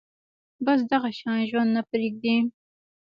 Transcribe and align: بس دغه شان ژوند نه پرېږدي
بس 0.65 0.79
دغه 0.91 1.09
شان 1.19 1.37
ژوند 1.49 1.69
نه 1.77 1.81
پرېږدي 1.89 2.35